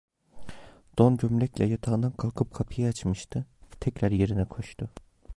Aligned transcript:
Don 0.97 1.17
gömlekle 1.17 1.65
yatağından 1.65 2.11
kalkıp 2.11 2.53
kapıyı 2.53 2.87
açmıştı, 2.87 3.45
tekrar 3.79 4.11
yerine 4.11 4.45
koştu. 4.45 4.89